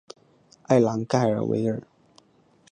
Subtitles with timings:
[0.63, 1.79] 埃朗盖尔维尔。